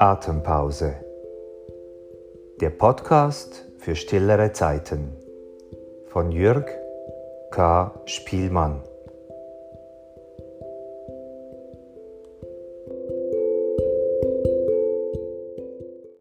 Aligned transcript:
Atempause. 0.00 0.94
Der 2.60 2.70
Podcast 2.70 3.66
für 3.78 3.96
stillere 3.96 4.52
Zeiten 4.52 5.16
von 6.06 6.30
Jürg 6.30 6.70
K. 7.50 8.00
Spielmann. 8.04 8.87